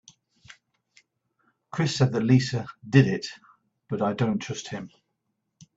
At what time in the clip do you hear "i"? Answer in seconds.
4.01-4.13